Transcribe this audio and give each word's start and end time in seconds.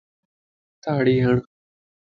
تاڙي 0.83 1.15
ھڙ 1.25 1.35